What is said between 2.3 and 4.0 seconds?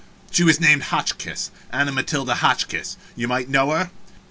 Hotchkiss you might know her?